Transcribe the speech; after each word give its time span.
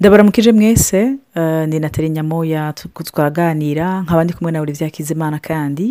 ndabaramukije 0.00 0.50
mwese 0.52 1.18
eh, 1.34 1.62
ni 1.68 1.78
na 1.82 1.90
nyamoya 2.16 2.62
twaganira 3.06 3.86
nkaba 4.04 4.22
ndi 4.24 4.32
kumwe 4.36 4.50
na 4.52 4.58
buri 4.60 4.76
byakizimana 4.78 5.36
kandi 5.48 5.84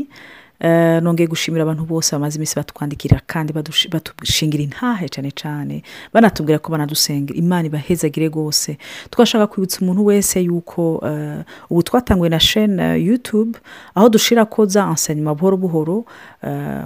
Eh, 0.61 0.99
nongeye 1.01 1.27
gushimira 1.27 1.63
abantu 1.63 1.85
bose 1.85 2.15
bamaze 2.17 2.35
iminsi 2.41 2.55
batwandikira 2.57 3.21
kandi 3.29 3.53
batushingira 3.53 4.63
intahe 4.65 5.05
cyane 5.09 5.29
cyane 5.31 5.83
banatubwira 6.13 6.57
ko 6.57 6.71
banadusengera 6.73 7.37
imana 7.39 7.67
ibahezagire 7.69 8.25
rwose 8.33 8.77
twashaka 9.13 9.45
kwibutsa 9.53 9.77
umuntu 9.85 10.01
wese 10.09 10.41
yuko 10.41 11.01
eh, 11.05 11.45
ubu 11.69 11.81
twatanguwe 11.85 12.29
na 12.33 12.39
shene 12.41 12.83
eh, 12.97 13.05
yutube 13.07 13.59
aho 13.95 14.09
dushyira 14.09 14.45
ko 14.49 14.65
za 14.65 14.83
ansanyuma 14.89 15.35
buhoro 15.37 15.57
buhoro 15.61 16.05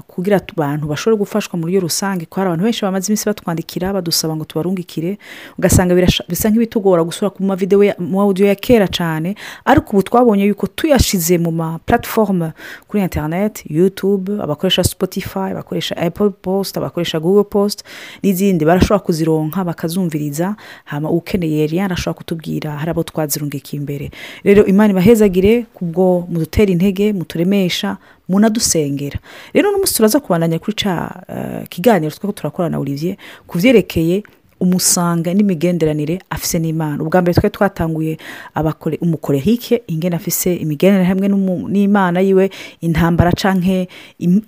kugira 0.08 0.42
abantu 0.56 0.88
bashobore 0.92 1.20
gufashwa 1.24 1.56
mu 1.60 1.64
buryo 1.64 1.80
rusange 1.80 2.26
ko 2.28 2.40
hari 2.44 2.48
abantu 2.52 2.64
benshi 2.68 2.84
bamaze 2.86 3.08
iminsi 3.08 3.24
batwandikira 3.26 3.94
badusaba 3.96 4.36
ngo 4.36 4.44
tubarungikire 4.46 5.16
ugasanga 5.58 5.96
bisa 6.28 6.46
nk'ibitugora 6.52 7.04
gusura 7.08 7.30
ku 7.32 7.40
mavidewo 7.44 7.84
mu 8.04 8.20
audio 8.22 8.48
ya 8.52 8.56
kera 8.60 8.88
cyane 8.92 9.36
ariko 9.66 9.88
ubu 9.96 10.04
twabonye 10.04 10.44
yuko 10.52 10.68
tuyashyize 10.76 11.38
mu 11.40 11.52
ma 11.56 11.80
platiforme 11.88 12.52
kuri 12.92 13.00
interineti 13.08 13.61
yutube 13.70 14.44
abakoresha 14.44 14.84
sipotifayi 14.84 15.52
abakoresha 15.52 15.98
apu 15.98 16.32
posite 16.32 16.78
abakoresha 16.80 17.20
gugo 17.20 17.44
posite 17.44 17.84
n'izindi 18.24 18.66
barashobora 18.66 19.00
kuzironka 19.00 19.64
bakazumviriza 19.64 20.56
hama 20.86 21.10
ukeneye 21.10 21.60
yari 21.62 21.78
yarashobora 21.78 22.18
kutubwira 22.18 22.72
hari 22.82 22.92
abo 22.92 23.04
twazirungika 23.04 23.72
imbere 23.78 24.12
rero 24.44 24.66
imana 24.66 24.92
ibahezagire 24.94 25.66
kubwo 25.74 26.26
mudutera 26.30 26.72
intege 26.72 27.14
muturemesha 27.14 27.98
munadusengera 28.30 29.20
rero 29.54 29.68
n'umunsi 29.72 29.94
turaza 29.98 30.20
kubandanya 30.20 30.60
kuri 30.62 30.74
cya 30.82 30.96
eh, 31.30 31.62
kiganiro 31.70 32.14
twaba 32.18 32.34
turakorana 32.34 32.80
olivier 32.82 33.16
ku 33.48 33.56
byerekeye 33.60 34.24
umusanga 34.62 35.34
n'imigenderanire 35.34 36.22
afise 36.30 36.60
n'imana 36.62 37.02
ubwa 37.02 37.18
mbere 37.22 37.34
twe 37.34 37.50
twatanguye 37.50 38.18
umukorehike 39.02 39.82
ingene 39.90 40.16
afise 40.22 40.54
imigenderanire 40.62 41.10
hamwe 41.12 41.28
n'imana 41.74 42.20
yiwe 42.22 42.46
intambara 42.86 43.32
canke 43.34 43.90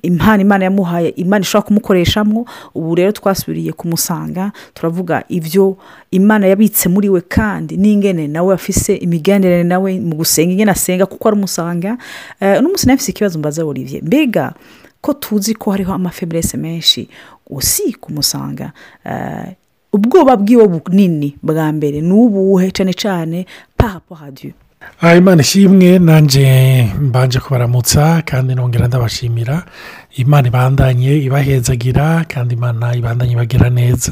impano 0.05 0.39
imana 0.45 0.63
yamuhaye 0.69 1.09
imana 1.17 1.41
ishobora 1.41 1.65
kumukoreshamwo 1.67 2.45
ubu 2.77 2.89
rero 2.95 3.11
twasubiriye 3.17 3.73
kumusanga 3.73 4.51
turavuga 4.77 5.23
ibyo 5.29 5.65
imana 6.13 6.45
yabitse 6.47 6.85
muri 6.93 7.09
we 7.09 7.21
kandi 7.25 7.73
n'ingene 7.81 8.27
nawe 8.29 8.53
afise 8.53 8.93
imigenderanire 9.05 9.63
nawe 9.65 9.91
mu 9.99 10.13
gusenga 10.21 10.51
ingene 10.53 10.71
asenga 10.77 11.05
kuko 11.09 11.23
ari 11.27 11.37
umusanga 11.41 11.97
eh, 12.39 12.61
n'umunsi 12.61 12.85
nawe 12.85 12.95
afise 12.97 13.11
ikibazo 13.11 13.35
mbaza 13.41 13.65
Olivier 13.65 14.03
mbega 14.05 14.53
ko 15.03 15.09
tuzi 15.17 15.55
ko 15.57 15.71
hariho 15.73 15.89
amafeburese 15.93 16.53
menshi 16.57 17.09
usi 17.49 17.93
kumusanga 17.97 18.71
eh, 19.09 19.57
ubwoba 19.93 20.33
bw'iwe 20.41 20.65
bunini 20.73 21.29
bwa 21.43 21.67
mbere 21.77 22.01
ni 22.01 22.13
ubuhe 22.21 22.67
cyane 22.75 22.93
cyane 23.01 23.37
pahapo 23.77 24.11
hadiyo 24.21 24.53
imana 25.19 25.41
ishimwe 25.45 25.89
nanjye 26.07 26.47
mbanje 27.07 27.37
kubaramutsa 27.43 28.03
kandi 28.27 28.51
nongera 28.57 28.87
ndabashimira 28.87 29.55
imana 30.21 30.45
ibandanye 30.51 31.13
ibahezagira 31.27 32.05
kandi 32.31 32.51
imana 32.57 32.85
ibandanye 32.99 33.31
ibagira 33.33 33.67
neza 33.79 34.11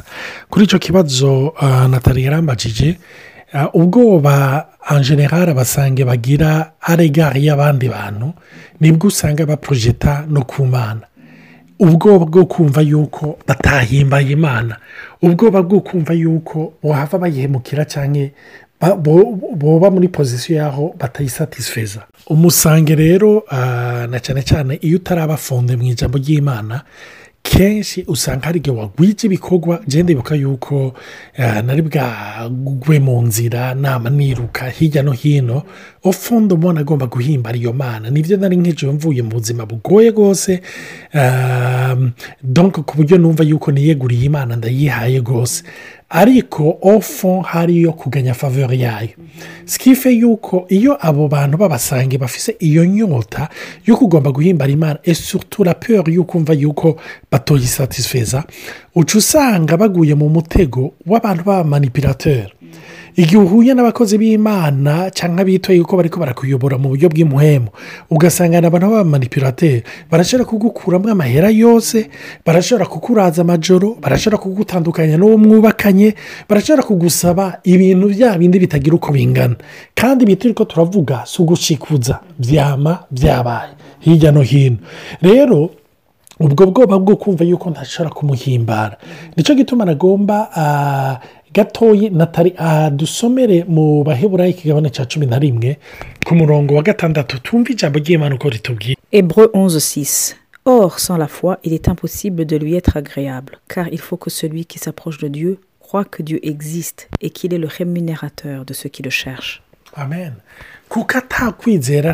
kuri 0.52 0.64
icyo 0.68 0.80
kibazo 0.86 1.32
uh, 1.62 1.86
natali 1.92 2.20
yarambajije 2.24 2.88
uh, 3.58 3.76
ubwoba 3.82 4.36
anjenera 4.94 5.54
basange 5.60 6.02
bagira 6.10 6.52
aregari 6.92 7.42
y'abandi 7.48 7.86
bantu 7.96 8.28
nibwo 8.82 9.04
usanga 9.12 9.44
baporojeta 9.52 10.14
no 10.34 10.42
ku 10.52 10.62
mana 10.76 11.04
ubwoba 11.82 12.26
bwo 12.26 12.44
kumva 12.54 12.82
yuko 12.92 13.26
batahimbaye 13.48 14.30
imana 14.38 14.74
ubwoba 15.26 15.60
bwo 15.68 15.80
kumva 15.88 16.14
yuko 16.22 16.60
bahava 16.84 17.16
bayihemukira 17.24 17.84
cyane 17.94 18.20
boba 19.64 19.88
muri 19.96 20.08
pozisiyo 20.18 20.54
y'aho 20.62 20.84
batayisatisfeza 21.02 22.00
umusange 22.34 22.92
rero 23.04 23.30
ah, 23.58 24.06
na 24.12 24.18
cyane 24.26 24.42
cyane 24.50 24.72
iyo 24.86 24.96
utaraba 25.02 25.36
fonde 25.46 25.74
mu 25.78 25.84
ijambo 25.94 26.16
ry'imana 26.24 26.76
kenshi 27.44 28.04
usanga 28.08 28.46
hari 28.46 28.58
igihe 28.60 28.76
wagwije 28.78 29.24
ibikorwa 29.28 29.76
genda 29.88 30.12
ibuka 30.14 30.34
yuko 30.42 30.76
eh, 31.40 31.58
nari 31.66 31.82
bwagwe 31.90 32.96
mu 33.06 33.16
nzira 33.28 33.74
nama 33.76 34.10
niruka 34.10 34.70
hirya 34.70 35.02
no 35.04 35.12
hino 35.12 35.64
ufundi 36.04 36.54
umubona 36.54 36.80
agomba 36.82 37.06
guhimbara 37.14 37.58
iyo 37.58 37.74
mana 37.74 38.06
nibyo 38.10 38.38
nari 38.38 38.56
nk'ejo 38.62 38.94
mvuye 38.94 39.22
mu 39.26 39.30
buzima 39.34 39.66
bugoye 39.66 40.12
rwose 40.14 40.62
eh, 41.14 41.96
ku 42.88 42.92
buryo 42.98 43.18
numva 43.18 43.44
yuko 43.44 43.68
niyeguriye 43.74 44.24
imana 44.30 44.56
ndayihaye 44.56 45.18
rwose 45.26 45.64
ariko 46.12 46.78
ofo 46.82 47.40
hari 47.42 47.76
iyo 47.78 47.92
kuganya 47.94 48.34
favori 48.34 48.82
yayo 48.82 49.10
sikife 49.66 50.12
yuko 50.12 50.66
iyo 50.70 50.98
abo 51.08 51.28
bantu 51.28 51.58
babasange 51.58 52.18
bafise 52.18 52.56
iyo 52.60 52.86
nyota 52.86 53.50
yo 53.88 53.98
kugomba 53.98 54.32
guhimbara 54.36 54.72
imana 54.72 55.00
esutura 55.04 55.74
peri 55.74 56.16
yo 56.16 56.24
kumva 56.24 56.54
yuko 56.54 57.00
batoyisatisfeza 57.32 58.44
uca 58.96 59.16
usanga 59.18 59.78
baguye 59.80 60.14
mu 60.20 60.28
mutego 60.36 60.84
w'abantu 61.08 61.44
b'abamanipirateri 61.48 62.52
igihe 63.16 63.38
uhuye 63.38 63.74
n'abakozi 63.76 64.16
b'imana 64.16 65.12
cyangwa 65.12 65.44
abitoye 65.44 65.80
kuko 65.84 65.96
bari 66.00 66.08
barakuyobora 66.10 66.80
mu 66.80 66.96
buryo 66.96 67.08
bw'imuhemu 67.12 67.68
ugasanga 68.08 68.64
abantu 68.64 68.88
b'abamanipirateri 68.96 69.84
barashobora 70.08 70.48
kugukuramo 70.48 71.12
amahera 71.12 71.52
yose 71.52 72.08
barashobora 72.48 72.88
kukuraza 72.88 73.44
amajoro 73.44 74.00
barashobora 74.00 74.40
kugutandukanya 74.40 75.16
n'uwo 75.20 75.36
mwubakanye 75.44 76.16
barashobora 76.48 76.88
kugusaba 76.88 77.60
ibintu 77.68 78.06
bya 78.16 78.32
bindi 78.40 78.58
bitagira 78.64 78.96
uko 78.96 79.12
bingana 79.12 79.56
kandi 79.96 80.22
ko 80.56 80.64
turavuga 80.66 81.28
si 81.28 81.36
ugushikuza 81.44 82.24
byama 82.40 83.04
byabaye 83.12 83.76
hirya 84.00 84.32
no 84.32 84.42
hino 84.42 84.80
rero 85.22 85.68
ubwo 86.42 86.64
bwoba 86.72 86.96
bwo 87.04 87.16
kumva 87.20 87.44
yuko 87.44 87.68
ntashobora 87.76 88.16
kumuhimbara 88.16 88.96
nicyo 89.36 89.54
gituma 89.56 89.84
nagomba 89.86 90.48
ah, 90.56 91.16
gatoyi 91.54 92.10
natari 92.10 92.54
aha 92.58 92.90
dusomere 92.90 93.64
mu 93.68 94.04
baheburayi 94.04 94.54
kigabane 94.54 94.90
cya 94.90 95.06
cumi 95.10 95.26
na 95.28 95.40
rimwe 95.40 95.80
ku 96.26 96.32
murongo 96.40 96.72
wa 96.80 96.84
gatandatu 96.84 97.36
tumva 97.44 97.70
ijambo 97.72 97.98
ry'imana 98.00 98.34
uko 98.40 98.48
ritubwiye 98.50 98.96
ebre 99.12 99.50
onze 99.54 99.80
six 99.80 100.12
or 100.66 100.96
sans 101.00 101.20
la 101.20 101.28
foi 101.28 101.56
il 101.64 101.74
est 101.74 101.88
impossible 101.90 102.46
de 102.46 102.56
lui 102.58 102.74
être 102.76 102.96
agréable 102.98 103.60
car 103.68 103.88
il 103.92 104.00
faut 104.00 104.18
que 104.24 104.30
celui 104.30 104.64
qui 104.66 104.80
s'approche 104.80 105.18
de 105.18 105.28
dieu 105.28 105.60
croit 105.82 106.06
que 106.06 106.24
dieu 106.24 106.40
existe 106.44 107.10
et 107.22 107.30
qu'il 107.36 107.54
est 107.54 107.58
le 107.66 107.68
rémunérateur 107.68 108.64
de 108.64 108.74
ceux 108.74 108.90
qui 108.90 109.04
le 109.04 109.10
cherchent 109.10 109.62
amen 109.96 110.34
kuko 110.92 111.18
atakwizera 111.18 112.12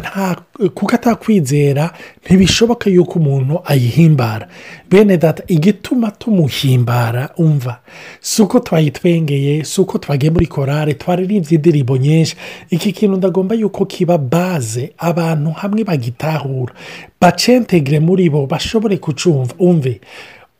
kuko 0.77 0.91
atakwizera 0.95 1.85
ntibishoboka 2.25 2.85
yuko 2.93 3.19
umuntu 3.19 3.53
ayihimbara 3.65 4.45
bene 4.89 5.17
data 5.17 5.41
igituma 5.49 6.11
tumuhimbara 6.11 7.29
umva 7.37 7.79
si 8.21 8.41
uko 8.41 8.59
twayitwengeye 8.59 9.63
si 9.65 9.81
uko 9.81 9.97
twagiye 9.97 10.29
muri 10.31 10.45
korale 10.47 10.93
twararibye 10.93 11.41
indirimbo 11.55 11.97
nyinshi 11.97 12.35
iki 12.69 12.91
kintu 12.93 13.17
ndagomba 13.17 13.55
yuko 13.57 13.85
kiba 13.89 14.17
baze 14.17 14.93
abantu 15.09 15.51
hamwe 15.57 15.81
bagitahura 15.83 16.73
bacentegere 17.21 17.97
muri 17.99 18.29
bo 18.29 18.45
bashobore 18.45 18.97
kucumva 19.01 19.53
umve 19.59 19.93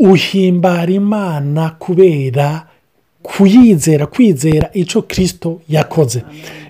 uhimbara 0.10 0.90
imana 0.92 1.70
kubera 1.78 2.68
kuyizera 3.24 4.06
kwizera 4.08 4.70
icyo 4.74 5.02
kirisito 5.08 5.62
yakoze 5.70 6.22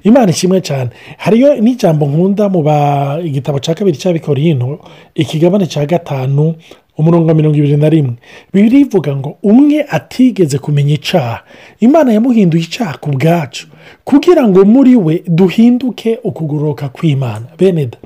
imana 0.07 0.31
kimwe 0.31 0.59
cyane 0.63 0.89
hariyo 1.17 1.59
n'ijambo 1.61 2.05
nkunda 2.07 2.45
mu 2.53 2.59
igitabo 3.27 3.57
cya 3.63 3.73
kabiri 3.75 3.97
cy'abikorino 4.01 4.79
ikigabane 5.15 5.65
cya 5.71 5.83
gatanu 5.91 6.55
umurongo 6.97 7.27
wa 7.29 7.33
mirongo 7.37 7.55
ibiri 7.59 7.77
na 7.77 7.89
rimwe 7.93 8.15
birivuga 8.53 9.11
ngo 9.19 9.29
umwe 9.51 9.77
atigeze 9.97 10.57
kumenya 10.63 10.93
icyaha 10.97 11.43
imana 11.85 12.09
yamuhinduye 12.15 12.63
icyaha 12.67 12.95
ku 13.03 13.07
bwacu 13.15 13.67
kugira 14.07 14.43
ngo 14.49 14.59
muri 14.73 14.93
we 15.05 15.15
duhinduke 15.39 16.11
ukuguruka 16.29 16.85
kw'imana 16.95 17.45
bene 17.59 17.85
da 17.91 17.97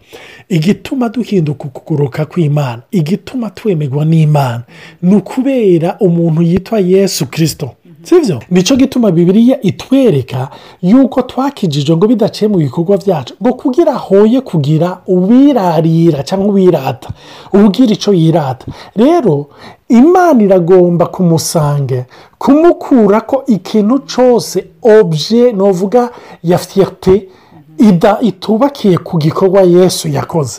igituma 0.55 1.05
duhinduka 1.13 1.61
ukugoroka 1.69 2.21
kw'imana 2.31 2.81
igituma 2.99 3.47
twemerwa 3.57 4.03
n'imana 4.09 4.63
ni 5.07 5.13
ukubera 5.21 5.89
umuntu 6.05 6.39
yitwa 6.49 6.79
yesu 6.79 7.23
kirisito 7.31 7.69
sibyo 8.03 8.39
nicyo 8.51 8.75
gituma 8.75 9.11
bibiriya 9.15 9.57
itwereka 9.69 10.41
yuko 10.89 11.19
twakijije 11.29 11.91
ngo 11.95 12.05
bidaciye 12.11 12.47
mu 12.51 12.57
bikorwa 12.65 12.95
byacu 13.03 13.31
ngo 13.43 13.51
kugira 13.61 13.91
ahoye 13.99 14.39
kugira 14.49 14.89
uwirarira 15.13 16.19
cyangwa 16.27 16.47
uwirata 16.49 17.07
ubwira 17.55 17.91
icyo 17.97 18.11
yirata 18.19 18.65
rero 19.01 19.33
imana 20.01 20.39
iragomba 20.47 21.05
kumusange 21.15 21.99
kumukura 22.41 23.17
ko 23.29 23.37
ikintu 23.55 23.95
cyose 24.11 24.57
obje 24.97 25.43
ni 25.55 25.61
uvuga 25.71 26.01
ya 26.49 26.59
itubakiye 28.29 28.95
ku 29.07 29.13
gikorwa 29.23 29.61
yesu 29.75 30.05
yakoze 30.17 30.57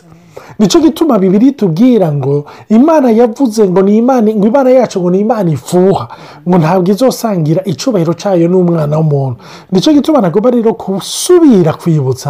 nicyo 0.63 0.79
gituma 0.87 1.19
bibiri 1.19 1.49
tubwira 1.59 2.09
ngo 2.19 2.35
imana 2.79 3.09
yavuze 3.21 3.63
ngo 3.69 3.81
ni 3.83 3.93
imana 4.01 4.27
ngo 4.39 4.47
imana 4.51 4.71
yacu 4.79 4.97
ngo 5.03 5.11
ni 5.13 5.19
imana 5.27 5.49
ifuha 5.59 6.05
ngo 6.49 6.57
ntabwo 6.63 6.89
izosangira 6.95 7.61
icyubahiro 7.73 8.13
cyayo 8.21 8.47
n'umwana 8.51 8.95
w'umuntu 8.99 9.37
nicyo 9.73 9.91
gituma 9.97 10.19
nagomba 10.23 10.55
rero 10.55 10.71
gusubira 10.83 11.71
kwibutsa 11.81 12.29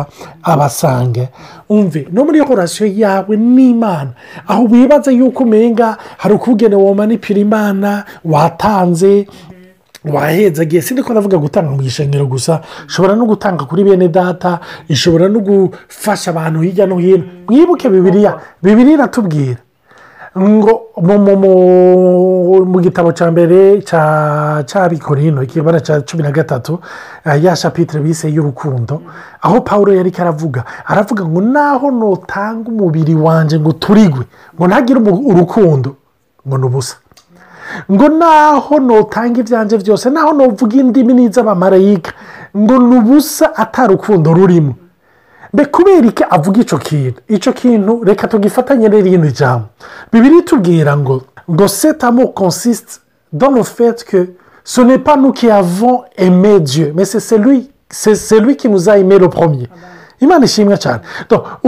abasange 0.52 1.25
umve 1.75 2.00
no 2.14 2.20
muri 2.25 2.38
korasiyo 2.49 2.87
yawe 3.05 3.34
n'imana 3.55 4.11
aho 4.50 4.62
wibaza 4.73 5.11
yuko 5.19 5.38
umenga 5.46 5.88
hari 6.20 6.32
ukugene 6.38 6.76
womanipira 6.84 7.38
imana 7.46 7.90
watanze 8.34 9.12
wahenzagiye 10.05 10.83
sida 10.83 11.03
ko 11.07 11.15
navuga 11.15 11.39
gutanga 11.39 11.71
mu 11.71 11.79
gishengero 11.79 12.27
gusa 12.27 12.61
ishobora 12.91 13.15
no 13.15 13.23
gutanga 13.27 13.63
kuri 13.71 13.85
bene 13.87 14.09
data 14.11 14.59
ishobora 14.91 15.29
no 15.31 15.39
gufasha 15.41 16.31
abantu 16.35 16.61
hirya 16.63 16.87
no 16.87 16.99
hino 16.99 17.25
mwibuke 17.49 17.87
bibiriya 17.89 18.35
bibiriya 18.63 18.95
iratubwira 18.99 19.63
ngo 20.39 20.73
mu 22.67 22.81
gitabo 22.83 23.13
cya 23.15 23.31
mbere 23.31 23.83
cya 23.85 24.83
bikorino 24.91 25.43
ikibara 25.45 25.79
cya 25.87 26.01
cumi 26.03 26.23
na 26.23 26.31
gatatu 26.35 26.81
eh, 27.25 27.45
ya 27.45 27.55
shapitire 27.57 28.03
bise 28.03 28.27
y'urukundo 28.33 29.03
aho 29.41 29.61
paul 29.61 29.87
yari 29.95 30.11
karavuga 30.11 30.65
aravuga 30.87 31.23
ngo 31.25 31.39
naho 31.41 31.87
nutanga 31.95 32.69
umubiri 32.75 33.15
wanjye 33.15 33.61
ngo 33.61 33.71
turigwe 33.79 34.25
ngo 34.59 34.65
ntagire 34.67 34.99
urukundo 34.99 35.95
ngo 36.47 36.59
ni 36.59 36.65
ubusa 36.67 36.97
ngo 37.91 38.07
naho 38.21 38.75
notanga 38.81 39.37
ibyanjye 39.43 39.77
byose 39.83 40.05
naho 40.15 40.31
novuga 40.39 40.75
indimi 40.83 41.13
n'iz'abamarayika 41.17 42.11
ngo 42.63 42.75
ni 42.89 42.97
ubusa 43.01 43.47
atari 43.63 43.93
urukundo 43.95 44.29
rurimo 44.39 44.73
be 45.55 45.63
kubera 45.75 46.07
iki 46.11 46.25
avuga 46.37 46.57
icyo 46.65 46.79
kintu 46.89 47.19
icyo 47.37 47.53
kintu 47.61 47.93
reka 48.09 48.25
tugifatanye 48.33 48.87
n'irindi 48.89 49.31
jambo 49.39 49.67
bibiri 50.13 50.39
tubwira 50.49 50.93
ngo 51.01 51.15
ngo 51.53 51.67
setamo 51.79 52.23
konsisite 52.37 52.93
dore 53.33 53.63
fete 53.65 54.03
ce 54.65 54.81
n'est 54.83 55.03
pas 55.03 55.17
nous 55.17 55.33
qui 55.33 55.51
avons 55.51 56.03
aimé 56.17 56.61
Dieu 56.61 56.93
mais 56.95 57.05
c'est 57.05 57.37
imana 60.23 60.45
ishimwe 60.45 60.77
cyane 60.83 61.01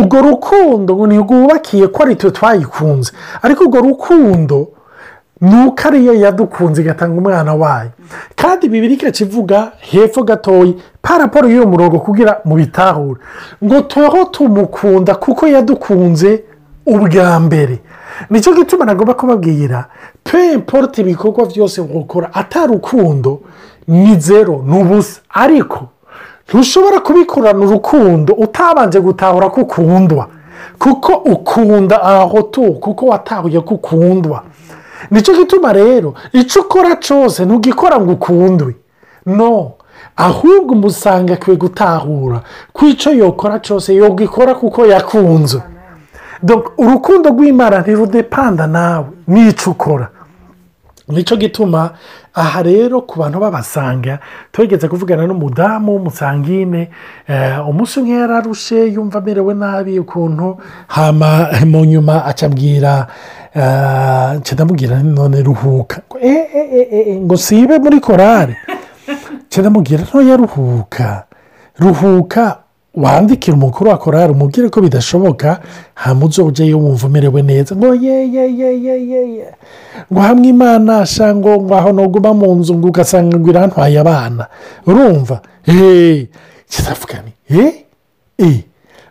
urwo 0.00 0.18
rukundo 0.26 0.90
ngo 0.96 1.04
ntirwubakiye 1.10 1.86
ko 1.90 1.98
ari 2.04 2.14
twe 2.20 2.30
twayikunze 2.38 3.10
ariko 3.44 3.62
urwo 3.66 3.80
rukundo 3.88 4.56
ni 5.40 5.64
uko 5.66 5.88
ariyo 5.88 6.14
yadukunze 6.14 6.82
igatanga 6.82 7.18
umwana 7.18 7.54
wayo 7.54 7.90
kandi 8.38 8.68
bibiri 8.70 8.94
igaca 8.94 9.72
hepfo 9.82 10.22
gatoya 10.22 10.74
paraporo 11.02 11.48
y'uwo 11.50 11.66
murongo 11.74 11.98
kugira 11.98 12.38
mubitahure 12.46 13.18
ngo 13.64 13.76
tubaho 13.90 14.24
tumukunda 14.30 15.14
kuko 15.18 15.46
yadukunze 15.50 16.38
ubwa 16.86 17.34
mbere 17.42 17.78
nicyo 18.30 18.54
gituma 18.54 18.84
nagomba 18.86 19.14
kubabwira 19.18 19.88
peyiporute 20.22 21.00
ibikorwa 21.02 21.46
byose 21.50 21.82
mukora 21.82 22.30
atari 22.34 22.72
urukundo 22.78 23.40
ni 23.90 24.14
zero 24.22 24.62
ni 24.66 24.76
ubusa 24.86 25.18
ariko 25.34 25.88
ntushobora 26.48 27.00
kubikorana 27.02 27.58
urukundo 27.66 28.34
utabanje 28.38 29.00
gutahura 29.02 29.50
ko 29.50 29.60
ukundwa 29.66 30.28
kuko 30.78 31.12
ukunda 31.34 31.98
aho 32.02 32.38
tu 32.54 32.62
kuko 32.78 33.02
watahuye 33.10 33.58
ko 33.66 33.74
ukundwa 33.82 34.44
nicyo 35.10 35.32
gituma 35.36 35.72
rero 35.72 36.14
icyo 36.40 36.58
ukora 36.62 36.90
cyose 37.04 37.38
ntugikora 37.46 37.96
ngo 38.00 38.10
ukundwe 38.16 38.72
no 39.36 39.54
ahubwo 40.26 40.70
umusanga 40.76 41.32
akwiye 41.36 41.58
gutahura 41.64 42.38
ko 42.76 42.80
icyo 42.92 43.10
yokora 43.20 43.56
cyose 43.66 43.88
yogikora 44.00 44.52
kuko 44.60 44.80
yakunzwe 44.92 45.60
urukundo 46.84 47.26
rw'imana 47.34 47.76
ntirudepanda 47.82 48.64
nawe 48.76 49.06
n'icyo 49.32 49.66
ukora 49.74 50.06
nicyo 51.08 51.36
gituma 51.36 51.92
aha 52.34 52.62
rero 52.64 53.02
ku 53.04 53.20
bantu 53.20 53.36
babasanga 53.38 54.18
tugeze 54.52 54.88
kuvugana 54.88 55.28
n'umudamu 55.28 55.92
w'umusangine 55.92 56.88
eh, 57.28 57.60
umunsi 57.68 58.00
umwe 58.00 58.14
yararushe 58.16 58.78
yumva 58.94 59.18
amerewe 59.20 59.52
nabi 59.54 60.00
ukuntu 60.00 60.46
hama 60.88 61.30
mu 61.68 61.80
nyuma 61.84 62.24
acabwira 62.24 63.06
eh, 63.52 64.40
cyandamubwira 64.44 64.96
none 65.04 65.42
ruhuka 65.44 66.00
eh, 66.20 67.20
ngo 67.20 67.36
sibe 67.36 67.76
muri 67.78 67.98
korari 68.00 68.54
cyandamubwira 69.52 70.02
ntoya 70.08 70.40
ruhuka 70.40 71.28
ruhuka 71.82 72.63
wandikira 72.96 73.56
umukuru 73.56 73.90
wa 73.90 73.98
korari 73.98 74.32
umubwire 74.32 74.68
ko 74.70 74.78
bidashoboka 74.80 75.60
hamutse 75.98 76.38
ujyeyo 76.46 76.78
wumva 76.78 77.06
umerewe 77.10 77.42
neza 77.42 77.74
ngo 77.76 77.90
ye 77.98 78.16
ye 78.34 78.44
ye 78.54 78.70
ye 78.86 78.94
ye 79.10 79.46
ngo 80.12 80.20
hamwe 80.22 80.46
imana 80.54 80.94
ngo 81.34 81.50
aho 81.74 81.88
ntuguma 81.92 82.30
mu 82.38 82.46
nzu 82.58 82.72
ngo 82.78 82.86
ugasanga 82.94 83.34
ngo 83.38 83.48
irantwaye 83.50 83.98
abana 83.98 84.46
urumva 84.86 85.36
heee 85.66 86.14
eh, 86.18 86.28
kizavugane 86.70 87.32
eee 87.50 87.66
eh, 87.66 87.82
eh. 88.46 88.58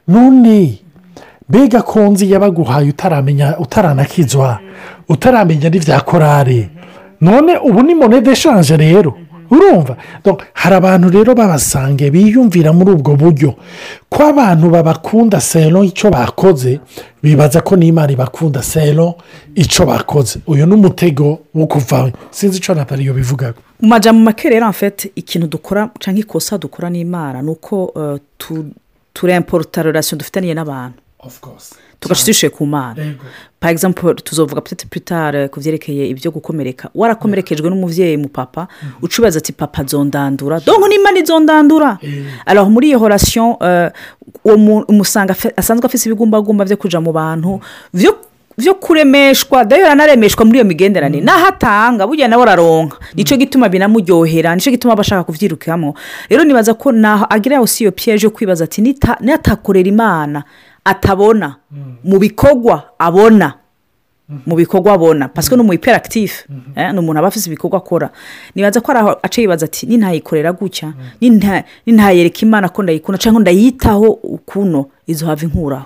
none 0.07 0.79
mbega 1.51 1.81
konzi 1.83 2.31
yabaguhaye 2.31 2.87
utaramenya 2.95 3.47
utaranakizwa 3.59 4.49
utaramenya 5.11 5.67
n'ibya 5.69 5.99
korari 6.07 6.69
none 7.21 7.59
ubu 7.67 7.81
ni 7.83 7.93
monede 7.99 8.31
eshanje 8.31 8.77
rero 8.79 9.11
urumva 9.53 9.95
hari 10.53 10.75
abantu 10.75 11.09
rero 11.13 11.33
babasange 11.37 12.09
biyumvira 12.09 12.71
muri 12.73 12.89
ubwo 12.97 13.13
buryo 13.15 13.49
ko 14.09 14.19
abantu 14.33 14.65
babakunda 14.73 15.37
selo 15.39 15.83
icyo 15.85 16.09
bakoze 16.09 16.79
bibaza 17.21 17.61
ko 17.61 17.75
n’imari 17.77 18.15
bakunda 18.17 18.61
selo 18.61 19.15
icyo 19.53 19.85
bakoze 19.85 20.39
uyu 20.49 20.65
ni 20.65 20.73
umutego 20.75 21.39
wo 21.57 21.65
kuvaho 21.69 22.09
sinzi 22.31 22.57
icyo 22.59 22.73
natari 22.73 23.03
nataliyo 23.05 23.11
bivugaga 23.13 23.59
mu 23.79 23.87
majyamo 23.93 24.19
make 24.25 24.49
rero 24.49 24.65
amfete 24.65 25.11
ikintu 25.15 25.47
dukora 25.47 25.89
cyangwa 26.01 26.21
ikosa 26.25 26.57
dukora 26.57 26.87
n'imana 26.89 27.41
ni 27.45 27.49
uko 27.53 27.75
euh, 27.95 28.17
turemporota 29.13 29.83
dufitaniye 30.17 30.53
n'abantu 30.53 30.97
tugaca 32.03 32.49
ku 32.57 32.65
mana 32.67 32.95
pa 33.59 33.71
egisampo 33.71 34.13
tuzovuga 34.13 34.59
putete 34.61 34.87
putare 34.91 35.41
euh, 35.41 35.49
ku 35.49 35.59
byerekeye 35.63 36.07
ibyo 36.11 36.31
gukomereka 36.35 36.89
warakomerekejwe 36.95 37.69
n'umubyeyi 37.71 38.17
mu 38.19 38.27
papa 38.29 38.67
mhm. 38.83 39.05
ucubaza 39.07 39.39
ati 39.39 39.53
papa 39.55 39.83
nzondandura 39.87 40.59
donko 40.67 40.87
n'imana 40.91 41.21
nzondandura 41.23 41.91
araho 42.45 42.67
muri 42.69 42.87
iyo 42.91 42.99
horasiyo 42.99 43.55
euh, 43.63 43.87
umusanga 44.91 45.31
asanzwe 45.57 45.85
afite 45.87 46.05
ibigumbagumba 46.11 46.65
byo 46.67 46.75
kujya 46.77 46.99
mu 46.99 47.13
bantu 47.15 47.61
byo 47.95 48.11
mhm. 48.59 48.79
kuremeshwa 48.83 49.63
dayo 49.65 49.87
ranaremeshwa 49.87 50.43
muri 50.45 50.59
iyo 50.59 50.65
migenderanire 50.67 51.23
mhm. 51.23 51.43
atanga 51.47 52.03
burya 52.07 52.27
nawe 52.27 52.43
araronka 52.43 52.97
nicyo 53.15 53.37
gituma 53.39 53.69
binamuryohera 53.71 54.55
nicyo 54.59 54.71
gituma 54.75 54.91
aba 54.93 55.01
ashaka 55.07 55.23
kubyirukamo 55.23 55.93
rero 56.29 56.43
nibaza 56.43 56.73
ko 56.75 56.91
naho 56.91 57.25
agira 57.31 57.55
yose 57.63 57.83
iyo 57.87 57.91
piyeje 57.95 58.27
yo 58.27 58.31
kwibaza 58.35 58.63
ati 58.67 58.83
natakorera 59.23 59.87
imana 59.89 60.43
atabona 60.85 61.55
mm. 61.71 61.93
mu 62.09 62.17
bikorwa 62.23 62.75
abona 63.07 63.47
Mhm. 64.29 64.39
mu 64.45 64.55
bikorwa 64.55 64.93
abona 64.93 65.27
pasike 65.27 65.55
mhm. 65.55 65.61
ni 65.61 65.65
umu 65.65 65.73
ipera 65.73 65.97
akitifu 65.97 66.43
mhm. 66.49 66.61
eh, 66.79 66.93
ni 66.93 66.99
umuntu 66.99 67.19
aba 67.19 67.27
afite 67.27 67.47
ibikorwa 67.47 67.77
akora 67.77 68.09
nibaza 68.55 68.79
ko 68.81 68.91
ari 68.91 68.99
aho 68.99 69.09
aca 69.23 69.37
yibaza 69.41 69.65
ati 69.67 69.83
nintayikorera 69.87 70.53
gutya 70.55 70.93
nintayereka 71.83 72.39
imana 72.47 72.69
ko 72.71 72.83
ndayikunda 72.87 73.19
cyangwa 73.19 73.41
ndayitaho 73.43 74.07
ukuno 74.23 74.85
izo 75.07 75.25
hava 75.27 75.43
inkuraho 75.43 75.85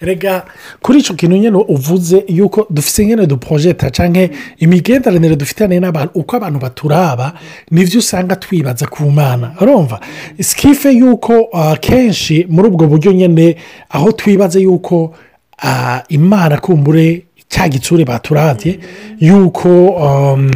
rega 0.00 0.44
kuri 0.82 0.98
icyo 1.02 1.14
kintu 1.18 1.36
nyine 1.36 1.56
uvuze 1.58 2.22
yuko 2.30 2.66
dufite 2.70 3.04
nyine 3.06 3.26
duporojeta 3.26 3.90
cyangwa 3.90 4.28
imigenderanire 4.62 5.34
dufitanye 5.36 5.80
n'abantu 5.82 6.10
uko 6.14 6.36
abantu 6.38 6.58
baturaba 6.62 7.32
nibyo 7.74 7.98
usanga 7.98 8.36
twibaza 8.38 8.86
ku 8.86 9.10
mwana 9.10 9.52
urumva 9.60 9.98
sikife 10.40 10.92
yuko 10.94 11.48
ah, 11.52 11.74
kenshi 11.82 12.46
muri 12.48 12.68
ubwo 12.70 12.86
buryo 12.86 13.10
nyine 13.12 13.56
aho 13.90 14.12
twibaze 14.14 14.60
yuko 14.62 15.14
ah, 15.62 16.02
imana 16.08 16.58
kumbure 16.62 17.22
cya 17.48 17.68
gitsure 17.68 18.04
baturabye 18.04 18.78
yuko 19.18 19.86
um, 19.88 20.50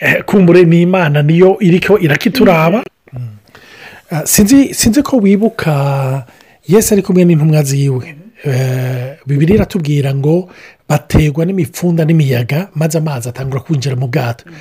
eh, 0.00 0.24
kumbure 0.24 0.64
n'imana 0.64 1.22
niyo 1.22 1.56
iriko 1.60 1.98
irakituraba 1.98 2.84
mm. 3.12 3.20
uh, 4.12 4.20
sinzi 4.72 5.02
ko 5.02 5.16
wibuka 5.16 6.26
yesi 6.68 6.92
ari 6.94 7.02
kumwe 7.02 7.24
n'intumwa 7.24 7.62
ziwe 7.62 8.14
eh, 8.44 9.16
bibiri 9.28 9.54
iratubwira 9.54 10.14
ngo 10.14 10.48
bategwa 10.88 11.44
n'imipfunda 11.44 12.04
n'imiyaga 12.04 12.68
maze 12.74 12.98
amazi 12.98 13.28
atangura 13.28 13.60
kwinjira 13.60 13.96
mu 14.00 14.08
bwato 14.08 14.44
mm. 14.48 14.54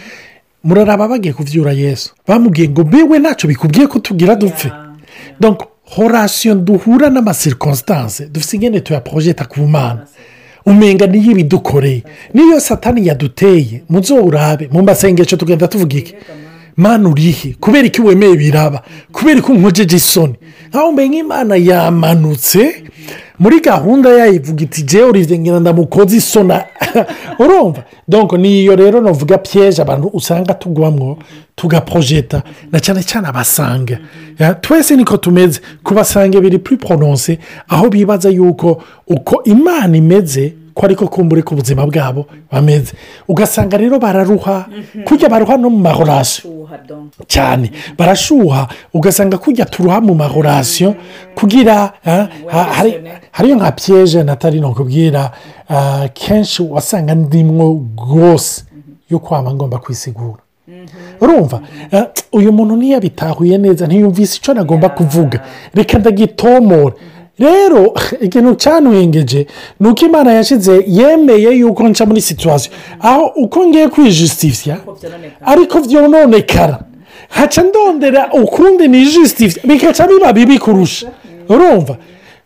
muraraba 0.63 1.07
bagiye 1.07 1.33
kubyura 1.33 1.71
yesu 1.71 2.11
bamubwiye 2.27 2.67
ngo 2.69 2.83
mbewe 2.83 3.15
ntacyo 3.23 3.47
bikubwiye 3.49 3.87
ko 3.87 3.99
tugira 4.03 4.35
dupfe 4.35 4.69
horasiyo 5.91 6.55
duhura 6.55 7.09
n'amasirikositanse 7.11 8.25
dufite 8.31 8.53
ingene 8.55 8.79
tuyaporojeta 8.79 9.43
ku 9.45 9.59
mana 9.67 10.07
umenga 10.69 11.05
niyo 11.07 11.29
ibidukoreye 11.31 12.01
niyo 12.33 12.55
satani 12.67 13.01
yaduteye 13.09 13.75
muzo 13.91 14.13
urabe 14.27 14.65
mu 14.75 14.79
masengesho 14.87 15.37
tugenda 15.41 15.71
tuvuga 15.71 15.93
iki 16.01 16.13
mani 16.77 17.07
urihe 17.07 17.55
kubera 17.59 17.87
ko 17.89 18.03
wemeye 18.07 18.35
biraba 18.37 18.81
kubera 19.11 19.41
ko 19.41 19.51
nkojeje 19.57 19.95
isoni 19.97 20.35
nkaho 20.71 20.91
mbe 20.91 21.03
nk'imana 21.07 21.55
yamanutse 21.59 22.61
muri 23.41 23.57
gahunda 23.59 24.09
yayo 24.13 24.33
ivuga 24.37 24.63
iti 24.63 24.81
jewe 24.85 25.09
urengera 25.09 25.59
ndamukoze 25.59 26.15
isona 26.17 26.63
urumva 27.43 27.83
donko 28.07 28.37
niyo 28.37 28.75
rero 28.75 29.01
navuga 29.01 29.37
piyeje 29.37 29.81
abantu 29.81 30.07
usanga 30.13 30.53
tugwamo 30.53 31.17
tugaporojeta 31.55 32.43
na 32.71 32.79
cyane 32.79 33.03
cyane 33.03 33.27
abasanga 33.27 33.97
twese 34.61 34.95
niko 34.95 35.17
tumeze 35.17 35.59
kubasanga 35.83 36.39
biri 36.41 36.59
puri 36.59 36.77
aho 37.67 37.89
bibaza 37.89 38.29
yuko 38.29 38.83
uko 39.07 39.43
imana 39.43 39.97
imeze 39.97 40.53
ko 40.73 40.85
ariko 40.87 41.03
kumbure 41.07 41.41
ku 41.43 41.55
buzima 41.55 41.83
bwabo 41.85 42.25
bameze 42.51 42.93
ugasanga 43.27 43.75
rero 43.77 43.99
bararuha 43.99 44.67
mhm. 44.71 45.03
kujya 45.03 45.27
baruha 45.29 45.57
no 45.59 45.67
mu 45.69 45.77
mahorashe 45.83 46.47
cyane 47.27 47.71
barashuha 47.97 48.67
ugasanga 48.93 49.37
kujya 49.37 49.65
turuha 49.67 49.99
mu 50.01 50.13
marorasiyo 50.15 50.95
kugira 51.35 51.93
eh, 52.05 52.23
hariyo 53.31 53.55
nka 53.59 53.71
piyeje 53.75 54.23
natari 54.23 54.59
nakubwira 54.63 55.31
eh, 55.69 56.07
kenshi 56.15 56.63
wasanga 56.63 57.15
ndimwo 57.15 57.65
rwose 57.99 58.63
yo 59.11 59.19
kwaba 59.19 59.51
ngomba 59.53 59.77
kwisigura 59.83 60.43
mhm. 60.67 60.85
urumva 61.21 61.59
eh, 61.91 62.05
uyu 62.31 62.51
muntu 62.55 62.75
ntiyabitahuye 62.75 63.55
neza 63.57 63.83
ntiyumvise 63.87 64.33
icyo 64.39 64.51
nagomba 64.53 64.89
kuvuga 64.89 65.39
reka 65.75 65.99
ndagitomora 65.99 66.95
rero 67.41 67.93
ikintu 68.25 68.51
cyanwengeje 68.61 69.41
ni 69.79 69.87
uko 69.91 70.01
imana 70.09 70.29
yashyize 70.39 70.73
yemeye 70.99 71.49
yuko 71.61 71.81
nca 71.89 72.03
muri 72.05 72.21
situwasiyo 72.21 72.73
aho 73.09 73.23
uko 73.43 73.57
ngiye 73.67 73.87
kwijisitisya 73.87 74.77
ariko 75.51 75.77
byononekara 75.87 76.77
haca 77.29 77.61
ndondera 77.69 78.21
ukundi 78.43 78.87
ni 78.87 78.99
jisitisya 79.05 80.07
biba 80.07 80.33
bibi 80.33 80.59
kurusha 80.59 81.07
urumva 81.49 81.97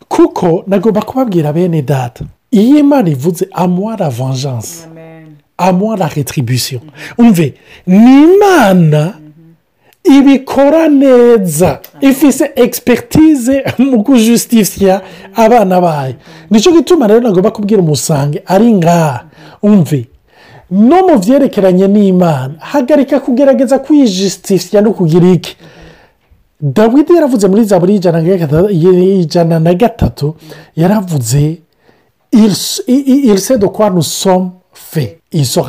kuko 0.08 0.64
nagomba 0.68 1.02
kubabwira 1.02 1.54
bene 1.54 1.82
data 1.82 2.24
iyo 2.52 2.78
imana 2.80 3.10
ivuze 3.10 3.48
amuha 3.54 3.98
la 3.98 4.10
vengeance 4.10 4.72
amuha 5.58 5.96
la 5.98 6.08
retribution 6.08 6.82
umve 7.18 7.54
ni 7.88 8.14
imana 8.36 9.14
ibikora 10.06 10.88
neza 10.88 11.80
ifise 12.02 12.52
egisipegitize 12.56 13.64
mu 13.78 14.04
kujusitisiya 14.04 15.02
abana 15.36 15.82
bayo 15.82 16.14
nicyo 16.50 16.70
gituma 16.78 17.08
rero 17.10 17.20
nagomba 17.22 17.52
kubwira 17.52 17.82
umusange 17.82 18.38
ari 18.48 18.70
ngaha 18.80 19.20
umve 19.66 20.02
no 20.72 21.00
mu 21.08 21.16
byerekeranye 21.24 21.88
n'imana 21.94 22.54
hagarika 22.72 23.20
kugerageza 23.26 23.80
kwijisitisiya 23.86 24.82
no 24.86 24.94
kugira 24.94 25.26
iki 25.36 25.56
dawidi 26.62 27.12
yaravuze 27.16 27.48
muri 27.48 27.64
za 27.64 27.80
buri 27.80 27.94
ijana 29.24 29.60
na 29.60 29.74
gatatu 29.74 30.36
yaravuze 30.76 31.58
irisedo 33.24 33.70
kwa 33.70 33.90
nusomu 33.90 34.52
fe 34.74 35.18
iso 35.32 35.66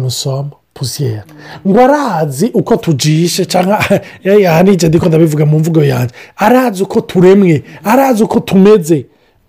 nusomu 0.00 0.50
pusiyera 0.78 1.22
ngo 1.66 1.78
arazi 1.86 2.46
uko 2.60 2.72
tujishe 2.84 3.42
cyangwa 3.52 3.76
eh, 4.30 4.50
aha 4.50 4.62
ni 4.62 4.70
igihe 4.72 4.88
ndikunda 4.88 5.18
bivuga 5.24 5.44
mu 5.50 5.56
mvugo 5.60 5.80
yanjye 5.92 6.14
arazi 6.46 6.80
uko 6.86 6.98
turemwe 7.10 7.54
arazi 7.92 8.20
uko 8.26 8.38
tumeze 8.48 9.00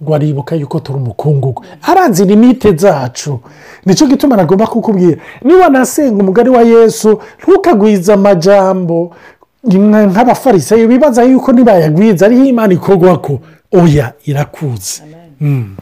ngo 0.04 0.12
aribuka 0.18 0.54
yuko 0.62 0.78
turi 0.84 0.98
umukungugu 1.04 1.60
aranze 1.90 2.24
limite 2.26 2.70
zacu 2.84 3.34
nicyo 3.86 4.06
gituma 4.12 4.34
nagomba 4.40 4.66
kukubwira 4.72 5.18
niba 5.46 5.68
nasenga 5.70 6.20
umugari 6.24 6.50
wa 6.50 6.62
yesu 6.74 7.10
ntukagwize 7.44 8.12
amajambo 8.14 8.98
nk'abafarisayo 10.14 10.86
bibaza 10.88 11.22
yuko 11.30 11.48
ntibayagwiza 11.52 12.22
ariho 12.28 12.44
imana 12.54 12.72
ikorwa 12.80 13.20
ko 13.26 13.34
oya 13.76 14.08
irakuze 14.30 15.04
mm. 15.44 15.76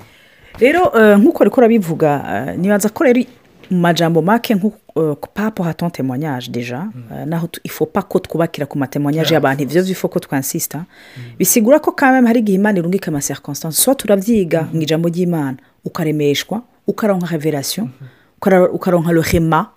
rero 0.59 0.83
eh, 0.99 1.13
nk'uko 1.21 1.39
rikora 1.45 1.65
bivuga 1.69 2.09
eh, 2.33 2.57
ntibanza 2.57 2.89
ko 2.89 3.01
rero 3.05 3.21
mu 3.71 3.79
majambo 3.79 4.21
make 4.21 4.55
nk'upapu 4.55 5.61
euh, 5.61 5.67
hatoni 5.67 5.91
temonyaje 5.91 6.51
deja 6.51 6.79
mm. 6.79 6.91
euh, 7.11 7.25
naho 7.27 7.49
ifopa 7.63 8.01
ko 8.01 8.19
twubakira 8.19 8.65
ku 8.65 8.77
matemonyaje 8.77 9.33
y'abantu 9.33 9.63
ibyo 9.63 9.83
by'ifu 9.83 10.09
ko 10.09 10.19
twansisita 10.19 10.77
mm. 10.77 11.23
bisigura 11.37 11.79
ko 11.79 11.91
kandi 11.91 12.27
hari 12.27 12.39
igihe 12.39 12.55
imana 12.57 12.79
irungika 12.79 13.11
amasera 13.11 13.39
constance 13.41 13.95
turabyiga 13.95 14.61
mm. 14.61 14.69
mu 14.73 14.81
ijambo 14.81 15.09
ry'imana 15.09 15.57
ukaremeshwa 15.85 16.61
ukaronka 16.87 17.27
reverasiyo 17.31 17.85
mm-hmm. 17.85 18.67
ukaronka 18.75 19.11
rohema 19.11 19.69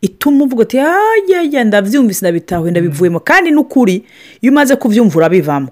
ituma 0.00 0.44
uvuga 0.44 0.62
uti 0.62 0.78
ah, 0.78 0.96
yajya 1.28 1.64
ndabyumvise 1.64 2.20
ndabitahuye 2.26 2.70
ndabivuyemo 2.70 3.20
kandi 3.20 3.50
n'ukuri 3.50 4.04
iyo 4.40 4.52
umaze 4.52 4.76
kubyumva 4.76 5.16
urabivamo 5.18 5.68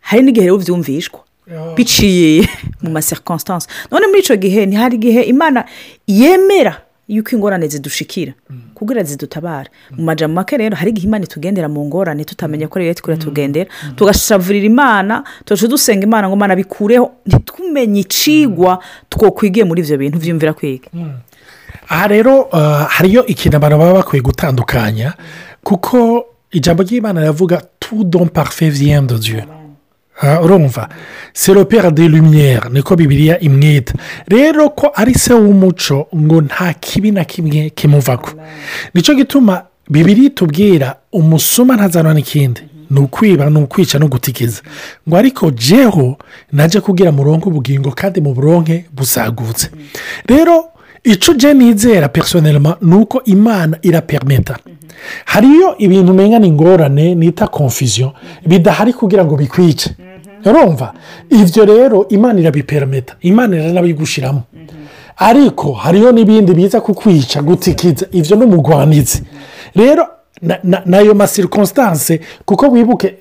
hari 0.00 0.22
n'igihe 0.22 0.46
rero 0.46 0.58
byumvishwa 0.58 1.20
biciye 1.76 2.48
mu 2.82 2.90
masera 2.90 3.20
none 3.90 4.06
muri 4.06 4.20
icyo 4.20 4.36
gihe 4.36 4.66
ntihari 4.66 4.94
igihe 4.96 5.22
imana 5.22 5.64
yemera 6.06 6.78
y'uko 7.08 7.34
ingorane 7.36 7.66
zidushikira 7.68 8.32
mm. 8.50 8.56
kugira 8.74 9.02
zidutabara 9.04 9.70
mm. 9.90 9.96
mu 9.96 10.04
majamake 10.04 10.56
rero 10.60 10.76
hari 10.76 10.90
igihe 10.92 11.06
imana 11.08 11.24
itugendera 11.24 11.68
mu 11.68 11.84
ngorane 11.88 12.24
tutamenya 12.24 12.68
ko 12.68 12.76
rero 12.78 12.94
twira 12.94 13.16
mm. 13.16 13.22
tugendera 13.24 13.70
tugashavurira 13.96 14.66
imana 14.68 15.24
tuje 15.44 15.68
dusenga 15.68 16.04
imana 16.04 16.28
ngo 16.28 16.36
imana 16.36 16.54
bikureho 16.56 17.08
ntitumenye 17.26 18.00
icigwa 18.04 18.78
twokwigiye 19.08 19.64
muri 19.64 19.80
ibyo 19.84 19.96
bintu 19.96 20.16
byumvira 20.20 20.52
kwiga 20.52 20.88
aha 21.88 22.04
rero 22.12 22.42
uh, 22.52 22.84
hariyo 22.92 23.24
ikintu 23.26 23.56
abantu 23.56 23.78
baba 23.80 23.92
bakwiye 24.04 24.20
gutandukanya 24.22 25.12
kuko 25.64 26.26
ijambo 26.52 26.82
ry'imana 26.84 27.20
riravuga 27.24 27.62
tudompa 27.80 28.44
feviye 28.44 29.00
do 29.08 29.16
diyo 29.18 29.40
urumva 30.42 30.88
eh, 30.90 30.96
seropera 31.32 31.90
de 31.90 32.08
lumiyere 32.08 32.68
niko 32.72 32.96
bibiliya 32.96 33.40
imwita 33.40 33.94
rero 34.26 34.68
ko 34.70 34.90
ari 34.94 35.14
se 35.14 35.34
w'umuco 35.34 36.08
ngo 36.16 36.40
nta 36.40 36.72
kibi 36.74 37.10
na 37.10 37.24
kimwe 37.24 37.70
kimuvako 37.70 38.30
nicyo 38.94 39.14
gituma 39.14 39.62
bibiri 39.90 40.30
tubwira 40.30 40.96
umusuma 41.12 41.76
ntazanwa 41.76 42.14
n'ikindi 42.14 42.60
ni 42.90 43.00
ukwiba 43.00 43.50
ni 43.50 43.58
ukwica 43.62 43.98
no 43.98 44.08
gutikiza 44.08 44.60
ngo 45.08 45.16
ariko 45.16 45.50
jeho 45.50 46.18
najya 46.52 46.80
kubwira 46.80 47.12
murongo 47.12 47.48
ubugingo 47.48 47.92
kandi 47.94 48.20
mu 48.20 48.34
buronke 48.34 48.84
busagutse 48.92 49.70
rero 50.26 50.72
icyo 51.04 51.32
ujya 51.32 51.54
nizera 51.54 52.08
personelma 52.08 52.76
ni 52.82 52.94
uko 52.94 53.22
imana 53.24 53.78
iraperimeta 53.82 54.58
hariyo 55.24 55.74
ibintu 55.78 56.12
umenya 56.12 56.38
ni 56.38 56.48
ingorane 56.48 57.14
nita 57.14 57.46
confusion 57.46 58.10
bidahari 58.46 58.92
kugira 58.92 59.24
ngo 59.24 59.36
bikwice 59.36 59.94
urumva 60.46 60.92
ibyo 61.30 61.64
rero 61.64 62.06
imana 62.08 62.40
irabiperameta 62.40 63.14
imana 63.20 63.56
iranabigushyiramo 63.56 64.42
mm-hmm. 64.52 64.86
ariko 65.16 65.72
hariho 65.72 66.12
n'ibindi 66.12 66.52
biza 66.54 66.78
kukwica 66.80 67.38
gutikiza 67.42 68.06
ibyo 68.12 68.34
n'umugwanitse 68.38 69.16
rero 69.74 70.02
nayo 70.86 71.14
masirikositanse 71.14 72.20
kuko 72.46 72.64
wibuke 72.72 73.14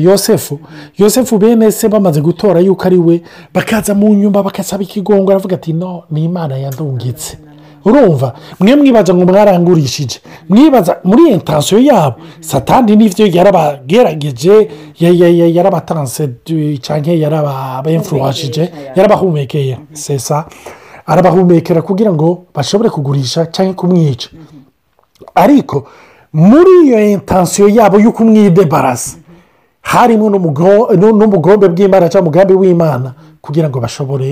yosefu 0.00 0.60
yosefu 0.98 1.38
bene 1.38 1.70
se 1.72 1.86
bamaze 1.88 2.20
gutora 2.20 2.58
yuko 2.60 2.82
ari 2.86 2.96
we 2.98 3.22
bakaza 3.54 3.94
mu 3.94 4.10
nyuma 4.18 4.42
bagasaba 4.42 4.82
ikigongwe 4.82 5.30
aravuga 5.34 5.54
ati 5.56 5.72
no 5.72 6.02
ni 6.10 6.24
imana 6.26 6.56
yandungitse 6.58 7.36
urumva 7.84 8.32
mwe 8.60 8.72
mwibaza 8.76 9.12
ngo 9.14 9.24
mwarangurishije 9.32 10.16
mwibaza 10.50 10.92
muri 11.08 11.22
intansiyo 11.32 11.78
yabo 11.88 12.14
satani 12.48 12.92
n'ibyo 12.96 13.24
yarabagerageje 13.36 14.54
yarabatanse 15.56 16.22
cyangwa 16.84 17.12
yarabayenfuruwashije 17.22 18.62
yarabahumekeye 18.96 19.74
sesa 20.04 20.36
arabahumekera 21.10 21.80
kugira 21.88 22.10
ngo 22.16 22.28
bashobore 22.54 22.88
kugurisha 22.94 23.40
cyangwa 23.54 23.74
kumwica 23.80 24.28
ariko 25.42 25.76
muri 26.32 26.72
iyo 26.84 26.98
intansiyo 27.16 27.66
yabo 27.76 27.96
yo 28.04 28.10
kumwidebarasa 28.16 29.16
harimo 29.90 30.24
n'ubugombe 31.20 31.66
bw'imana 31.72 32.04
cyangwa 32.10 32.26
umugambi 32.28 32.52
w'imana 32.60 33.08
kugira 33.44 33.66
ngo 33.68 33.76
bashobore 33.84 34.28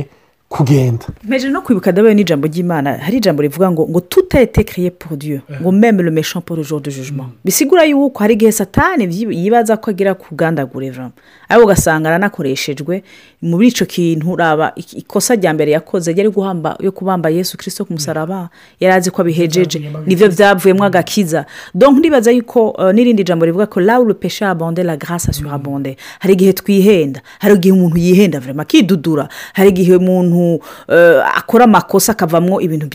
kugenda 0.49 1.07
meje 1.25 1.49
no 1.49 1.63
kwibuka 1.63 1.93
ndabaye 1.93 2.15
n'ijambo 2.15 2.47
ry'imana 2.47 2.93
hari 2.99 3.17
ijambo 3.17 3.43
rivuga 3.43 3.71
ngo 3.71 3.89
ngo 3.89 4.01
tutayetekeye 4.01 4.91
podiyo 4.91 5.41
eh. 5.51 5.61
ngo 5.61 5.73
le 5.73 5.79
memero 5.79 6.11
mesha 6.13 6.41
paul 6.41 6.65
jode 6.67 6.91
jujuma 6.91 7.23
mm. 7.25 7.31
bisigura 7.45 7.85
yuko 7.85 8.19
hari 8.19 8.35
igihe 8.35 8.53
satani 8.53 9.05
yibaza 9.37 9.77
ko 9.77 9.91
agira 9.91 10.15
kugandagura 10.15 10.87
ijambo 10.87 11.13
ariko 11.49 11.65
ugasanga 11.65 12.09
aranakoreshejwe 12.09 13.03
muri 13.43 13.69
icyo 13.69 13.87
kintu 13.87 14.33
uraba 14.33 14.73
ikosa 14.97 15.35
rya 15.37 15.53
mbere 15.55 15.71
yakoze 15.77 16.15
yari 16.17 16.31
guhamba 16.33 16.77
yo 16.81 16.93
kubamba 16.93 17.29
yesu 17.31 17.59
kirisito 17.61 17.85
ku 17.85 17.93
musaraba 17.93 18.43
mm. 18.43 18.49
yari 18.81 18.95
azi 18.97 19.11
ko 19.13 19.21
abihejeje 19.23 19.83
nibyo 20.09 20.29
byavuyemo 20.33 20.81
mm. 20.81 20.87
agakiza 20.89 21.45
donk 21.77 21.99
ndibaza 22.01 22.31
yuko 22.33 22.71
uh, 22.73 22.89
n'irindi 22.97 23.21
jambo 23.25 23.45
rivuga 23.45 23.67
ko 23.69 23.81
lauru 23.85 24.15
pesha 24.17 24.49
abonde 24.51 24.81
la 24.83 24.97
grasa 24.97 25.29
sur 25.33 25.53
abonde 25.55 25.97
hari 26.25 26.33
igihe 26.35 26.53
twihenda 26.57 27.21
hari 27.39 27.55
igihe 27.61 27.73
umuntu 27.73 27.97
yihenda 28.01 28.41
akidudura 28.65 29.29
hari 29.53 29.69
igihe 29.77 29.97
umuntu 30.01 30.38
umuntu 30.39 30.61
eh, 30.89 31.21
akora 31.37 31.65
amakosa 31.65 32.13
akavamo 32.13 32.55
ibintu 32.61 32.87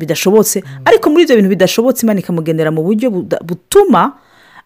bidashobotse 0.00 0.56
mm. 0.64 0.82
ariko 0.88 1.04
muri 1.10 1.22
ibyo 1.24 1.34
bintu 1.38 1.48
bidashobotse 1.54 2.00
imana 2.04 2.20
ikamugenera 2.24 2.70
mu 2.76 2.80
buryo 2.86 3.06
butuma 3.48 4.02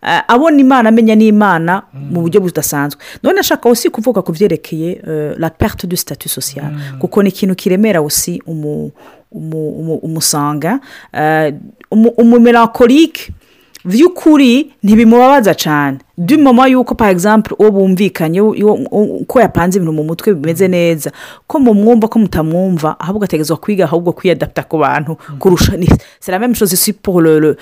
eh, 0.05 0.21
abona 0.35 0.59
imana 0.67 0.87
amenya 0.93 1.15
n'imana 1.21 1.75
mm. 1.95 2.11
mu 2.13 2.19
buryo 2.25 2.39
budasanzwe 2.47 2.99
none 3.25 3.37
ashaka 3.45 3.65
wese 3.71 3.87
kuvuga 3.95 4.19
ku 4.27 4.31
byerekeye 4.37 4.91
eh, 5.11 5.31
la 5.41 5.49
perte 5.61 5.87
du 5.87 5.97
statut 5.97 6.31
social 6.39 6.71
mm. 6.73 6.99
kuko 7.01 7.17
ni 7.23 7.29
ikintu 7.33 7.55
kiremera 7.61 8.01
wese 8.05 8.35
umusanga 10.05 10.73
umumelankorike 12.23 13.23
by'ukuri 13.91 14.53
ntibimubabaza 14.83 15.53
cyane 15.63 15.97
mama 16.39 16.67
yuko 16.67 16.95
pa 16.95 17.11
egisampu 17.11 17.55
uwo 17.59 17.71
bumvikanye 17.71 18.41
uko 18.41 19.41
yapanze 19.41 19.77
ibintu 19.79 19.93
mu 19.93 20.05
mutwe 20.07 20.31
bimeze 20.35 20.69
neza 20.71 21.11
ko 21.47 21.59
mumwumva 21.59 22.07
ko 22.09 22.19
mutamwumva 22.23 22.95
ahubwo 23.03 23.25
ategerezwa 23.27 23.57
kwiga 23.59 23.85
ahubwo 23.91 24.13
kwiyadapta 24.15 24.63
ku 24.63 24.79
bantu 24.79 25.17
mm. 25.31 25.39
kurusha 25.43 25.75
ni 25.77 25.89
serame 26.23 26.47
mishozi 26.49 26.77
siporo 26.79 27.57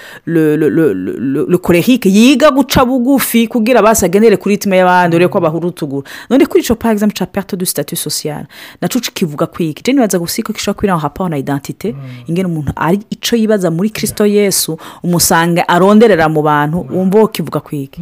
korehike 1.65 2.09
yiga 2.13 2.51
guca 2.53 2.85
bugufi 2.85 3.49
kugira 3.49 3.81
basagenere 3.83 4.37
kuri 4.37 4.55
ituma 4.61 4.77
y'abandi 4.77 5.17
urebe 5.17 5.33
ko 5.33 5.39
mm. 5.39 5.43
bahura 5.49 5.67
utuguru 5.73 6.05
none 6.29 6.45
kuri 6.47 6.61
icyo 6.61 6.75
pa 6.77 6.93
egisampu 6.93 7.15
cya 7.17 7.27
piyatu 7.27 7.57
du 7.57 7.65
sitati 7.67 7.97
sosiyare 7.97 8.47
nacu 8.85 9.01
kivuga 9.01 9.47
kwiga 9.49 9.81
jeni 9.85 9.97
baza 10.01 10.19
gusika 10.21 10.53
ko 10.53 10.59
ishobora 10.61 10.77
kwiranga 10.79 11.03
hapa 11.09 11.29
na 11.33 11.39
idatite 11.41 11.93
mm. 11.97 12.25
ingena 12.29 12.49
umuntu 12.53 12.73
ari 12.77 13.01
icyo 13.11 13.37
yibaza 13.41 13.71
muri 13.73 13.89
kirisito 13.91 14.27
yesu 14.29 14.77
umusanga 15.03 15.65
aronderera 15.69 16.29
mu 16.29 16.43
bantu 16.45 16.85
wumva 16.93 17.17
wo 17.19 17.29
kivuga 17.33 17.61
kwiga 17.65 17.99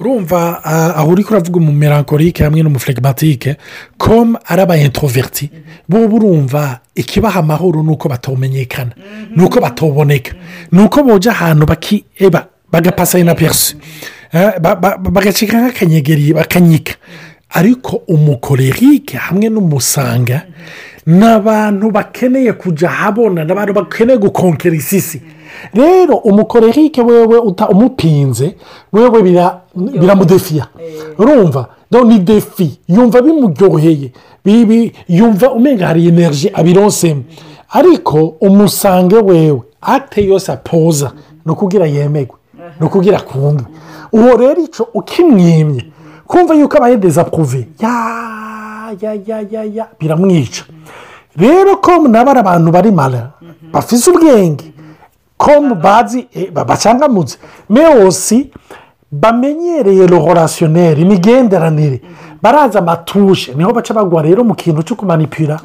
urumva 0.00 0.60
ah, 0.64 0.94
aho 0.98 1.10
uri 1.10 1.24
kuravuga 1.24 1.58
umu 1.58 1.72
hamwe 1.72 2.62
n'umuferegimatike 2.62 3.56
komu 3.98 4.36
ari 4.48 4.62
aba 4.62 4.76
introverti 4.76 5.50
bo 5.88 6.08
burumva 6.08 6.80
ikibaha 6.94 7.40
amahoro 7.40 7.82
ni 7.82 7.90
uko 7.90 8.08
batomenyekana 8.08 8.90
ni 9.36 9.42
uko 9.44 9.60
batoboneka 9.60 10.32
ni 10.72 10.80
uko 10.82 11.02
boja 11.02 11.30
ahantu 11.32 11.66
bakiheba 11.66 12.46
bagapasa 12.72 13.24
na 13.24 13.34
perisi 13.34 13.76
eh, 14.32 14.58
bagacika 14.60 15.56
nk'akanyegeri 15.60 16.32
bakanyika 16.36 16.92
ariko 17.56 17.96
umukorerike 18.06 19.16
hamwe 19.16 19.48
n'umusanga 19.48 20.44
ni 21.06 21.24
abantu 21.26 21.90
bakeneye 21.90 22.52
kujya 22.52 22.88
habona 22.88 23.44
ni 23.46 23.52
abantu 23.52 23.72
bakeneye 23.74 24.18
gukonkera 24.18 24.76
isi 24.76 25.00
si 25.00 25.22
rero 25.74 26.16
umukorerike 26.16 27.02
wewe 27.02 27.38
umupinze 27.70 28.54
wewe 28.92 29.22
biramudefiya 29.76 30.66
eh. 30.78 31.20
urumva 31.20 31.66
ni 32.08 32.18
defi 32.18 32.78
yumva 32.88 33.22
bimuryoheye 33.22 34.12
yumva 35.08 35.52
umenya 35.52 35.86
hari 35.86 36.08
enerji 36.08 36.48
abironsemo 36.54 37.22
ariko 37.72 38.18
umusange 38.40 39.16
wewe 39.16 39.62
ate 39.82 40.26
yose 40.26 40.52
apoza 40.52 41.12
ni 41.46 41.52
ukubwira 41.52 41.86
yemerwe 41.86 42.36
ni 42.80 42.86
ukubwira 42.86 43.16
akundwe 43.18 43.66
uwo 44.12 44.36
rero 44.36 44.60
icyo 44.64 44.84
ukimwimye 44.94 45.84
kumva 46.26 46.54
yuko 46.54 46.76
abaye 46.76 46.96
dezapuve 46.96 47.68
yaaa 47.80 48.45
ya 48.92 49.86
biramwica 49.98 50.64
rero 51.36 51.76
komu 51.76 52.08
nabo 52.08 52.30
abantu 52.30 52.70
bari 52.72 52.90
mara 52.92 53.32
mhm. 53.40 53.72
bafite 53.72 54.10
ubwenge 54.10 54.64
komu 55.36 55.74
bazi 55.74 56.28
e, 56.34 56.50
bacangamutse 56.50 57.36
mewosi 57.70 58.50
bamenyereye 59.12 60.06
rohorasiyoneri 60.06 61.00
imigenderanire 61.02 62.00
mhm. 62.04 62.38
baraza 62.42 62.78
amatushe 62.78 63.54
niho 63.54 63.72
baca 63.72 63.94
bagwa 63.94 64.22
rero 64.22 64.44
mu 64.44 64.54
kintu 64.54 64.82
cyo 64.82 64.96
kumanipira 64.96 65.58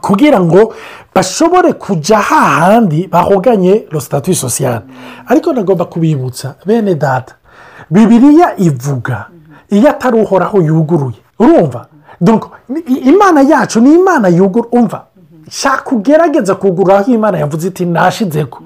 kugira 0.00 0.40
ngo 0.40 0.74
bashobore 1.14 1.72
kujya 1.72 2.18
hahandi 2.18 3.06
bahoganye 3.06 3.86
rositati 3.92 4.34
sosiyale 4.34 4.82
ariko 5.28 5.52
nagomba 5.52 5.84
kubibutsa 5.84 6.54
bene 6.66 6.94
data 6.94 7.34
bibiriya 7.90 8.56
ivuga 8.56 9.28
mhm. 9.68 9.78
iyo 9.78 9.90
atari 9.90 10.20
uhoraho 10.22 10.60
yuguruye 10.60 11.18
urumva 11.38 11.86
imana 13.04 13.40
yacu 13.42 13.80
ni 13.80 13.94
imana 13.94 14.28
yugura 14.28 14.68
umva 14.72 15.04
shaka 15.50 15.96
ugerageza 15.96 16.54
kugura 16.54 16.98
aho 16.98 17.10
imana 17.12 17.38
yavuze 17.38 17.68
iti 17.68 17.84
nashize 17.86 18.44
ko 18.44 18.60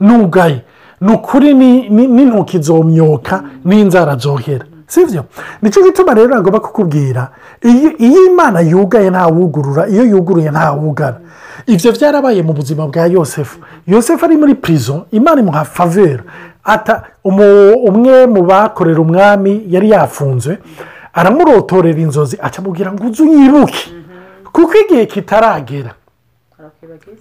nugaye 0.00 0.64
ni 1.00 1.12
ukuri 1.12 1.54
n'intoki 1.54 2.58
zomyoka 2.62 3.42
n'inzara 3.64 4.16
zohera 4.18 4.64
si 4.88 5.04
byo 5.04 5.24
nicyo 5.60 5.82
gituma 5.84 6.14
rero 6.16 6.28
nagomba 6.32 6.60
kukubwira 6.64 7.28
iyo 7.98 8.24
imana 8.26 8.60
yugaye 8.64 9.10
ntawugurura 9.12 9.84
iyo 9.92 10.02
yuguruye 10.08 10.48
ntawugara 10.50 11.18
ibyo 11.68 11.92
byarabaye 11.92 12.40
mu 12.42 12.52
buzima 12.56 12.86
bwa 12.88 13.04
yosefu 13.06 13.56
yosefu 13.86 14.24
ari 14.24 14.36
muri 14.40 14.54
pirizo 14.56 15.04
imana 15.12 15.40
imuha 15.44 15.64
favera 15.68 16.24
umwe 17.88 18.24
mu 18.32 18.42
bakorera 18.48 19.00
umwami 19.04 19.52
yari 19.74 19.90
yafunzwe 19.92 20.56
aramurotorera 21.18 21.98
inzozi 22.00 22.36
acamubwira 22.46 22.88
ngo 22.92 23.02
uzi 23.08 23.20
unyibuke 23.26 23.82
kuko 24.54 24.72
igihe 24.84 25.04
kitaragera 25.12 25.90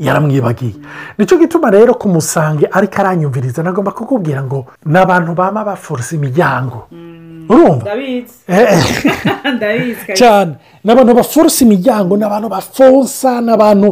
yaramwibagiye 0.07 0.75
nicyo 1.17 1.35
gituma 1.41 1.67
rero 1.77 1.91
kumusange 2.01 2.65
ariko 2.77 2.95
aranyumviriza 3.01 3.59
nagomba 3.65 3.91
kukubwira 3.97 4.41
ngo 4.47 4.59
ni 4.85 4.97
abantu 5.05 5.31
baba 5.39 5.61
baforisa 5.69 6.11
imiryango 6.17 6.77
urumva 7.51 7.83
cyane 10.19 10.51
ni 10.83 10.89
abantu 10.93 11.11
baforisa 11.19 11.59
imiryango 11.67 12.11
ni 12.17 12.23
abantu 12.29 12.47
bafonsa 12.55 13.31
ni 13.45 13.49
abantu 13.57 13.87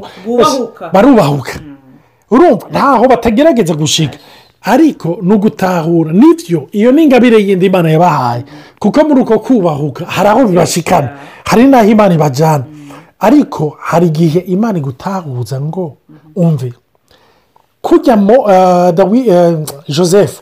barubahuka 0.93 1.53
urumva 2.33 2.65
ntaho 2.71 3.03
batagerageza 3.13 3.73
gushiga 3.73 4.17
ariko 4.73 5.09
ni 5.25 5.31
ugutahura 5.37 6.09
nibyo 6.21 6.59
iyo 6.77 6.89
ni 6.93 6.99
ingabire 7.05 7.37
y'indi 7.45 7.65
imana 7.69 7.89
yabahaye 7.95 8.43
kuko 8.85 9.03
muri 9.07 9.21
uko 9.21 9.39
kubahuka 9.39 10.05
hari 10.05 10.29
aho 10.29 10.45
bibashikana 10.47 11.09
hari 11.49 11.63
n'aho 11.67 11.89
imana 11.89 12.13
ibajyana 12.15 12.63
ariko 13.19 13.77
hari 13.81 14.05
igihe 14.07 14.39
imana 14.45 14.77
igutahuza 14.77 15.61
ngo 15.61 15.97
umve 16.35 16.69
kujyamo 17.81 18.35
joseph 19.89 20.33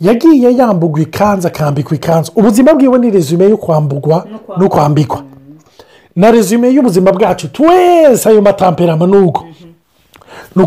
yagiye 0.00 0.48
yambugwa 0.58 1.02
ikanzu 1.06 1.46
akambikwa 1.48 1.94
ikanzu 1.96 2.32
ubuzima 2.36 2.74
bwiwe 2.74 2.98
ni 2.98 3.10
rezume 3.14 3.44
yo 3.46 3.56
kwambugwa 3.56 4.26
no 4.58 4.68
kwambikwa 4.68 5.22
na 6.16 6.30
rezume 6.34 6.70
y'ubuzima 6.74 7.12
bwacu 7.12 7.46
twese 7.48 8.28
ayo 8.28 8.42
matamperama 8.42 9.06
ni 9.06 9.16
uko 9.16 9.44
ni 10.56 10.66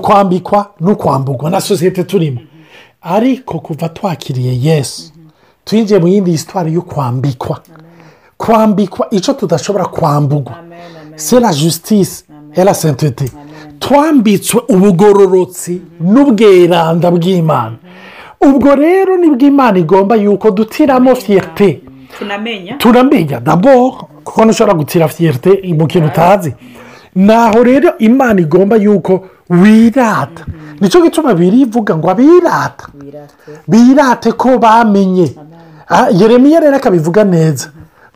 no 0.85 0.95
kwambugwa 0.95 1.49
na 1.49 1.61
sosiyete 1.61 2.03
turimo 2.03 2.39
ariko 3.01 3.59
kuva 3.59 3.89
twakiriye 3.89 4.53
yesu 4.71 5.11
twinjiye 5.67 5.99
mu 5.99 6.07
yindi 6.07 6.31
hisitwari 6.31 6.69
yo 6.73 6.81
kwambikwa 6.81 7.57
kwambikwa 8.43 9.03
icyo 9.17 9.33
tudashobora 9.33 9.85
kwambugwa 9.85 10.55
sera 11.15 11.49
jisitisi 11.53 12.23
era 12.61 12.73
sentete 12.73 13.31
twambitswe 13.83 14.59
ubugororotsi 14.73 15.71
mm-hmm. 15.73 16.13
n'ubweranda 16.13 17.07
bw'imana 17.15 17.77
mm-hmm. 17.83 18.55
ubwo 18.55 18.69
rero 18.83 19.13
nibwo 19.21 19.45
imana 19.51 19.77
igomba 19.83 20.13
yuko 20.23 20.47
dutiramo 20.57 21.15
fiyerite 21.23 21.69
turamenya 22.79 23.37
dabo 23.47 23.73
kuko 24.23 24.39
ntushobora 24.45 24.77
gutira 24.81 25.05
fiyerite 25.13 25.49
mu 25.77 25.85
kintu 25.91 26.07
utazi 26.13 26.51
naho 27.27 27.59
rero 27.69 27.89
imana 28.07 28.37
igomba 28.45 28.75
yuko 28.85 29.13
wirata 29.61 30.43
mm-hmm. 30.47 30.77
nicyo 30.81 30.99
gituma 31.05 31.31
birivuga 31.39 31.91
ngo 31.99 32.07
abirata 32.13 32.83
birate 33.69 34.31
ko 34.39 34.47
bamenye 34.63 35.27
Ah, 35.89 36.09
yeremiya 36.11 36.59
rero 36.59 36.75
akabivuga 36.75 37.23
neza 37.23 37.67